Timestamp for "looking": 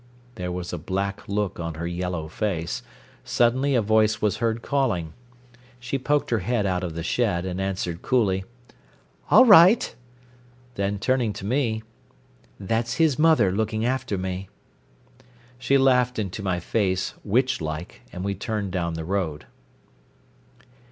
13.51-13.85